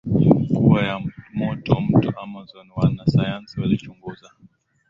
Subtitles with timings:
[0.55, 0.99] kuwa ya
[1.33, 4.29] moto Mto Amazon Wanasayansi walichunguza